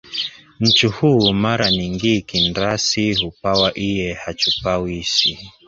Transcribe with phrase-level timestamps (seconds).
[0.59, 5.51] Nchu huu mara ningii kindrasi hupawa iye hachupawi isi.